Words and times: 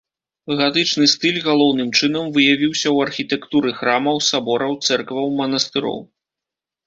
Гатычны 0.59 1.05
стыль, 1.13 1.35
галоўным 1.47 1.89
чынам, 1.99 2.25
выявіўся 2.37 2.87
ў 2.95 3.07
архітэктуры 3.09 3.69
храмаў, 3.81 4.17
сабораў, 4.29 4.73
цэркваў, 4.87 5.25
манастыроў. 5.43 5.99